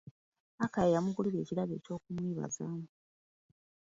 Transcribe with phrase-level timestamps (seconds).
[0.65, 2.65] Akaya yamugulira ekirabo eky'okumwebaza.